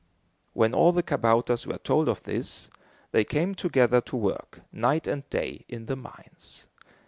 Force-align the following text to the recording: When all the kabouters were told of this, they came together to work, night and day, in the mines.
When 0.53 0.73
all 0.73 0.91
the 0.93 1.03
kabouters 1.03 1.67
were 1.67 1.77
told 1.77 2.09
of 2.09 2.23
this, 2.23 2.71
they 3.11 3.23
came 3.23 3.53
together 3.53 4.01
to 4.01 4.15
work, 4.15 4.61
night 4.71 5.05
and 5.05 5.29
day, 5.29 5.63
in 5.69 5.85
the 5.85 5.95
mines. 5.95 6.67